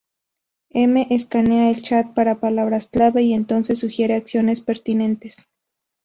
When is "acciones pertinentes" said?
4.15-5.47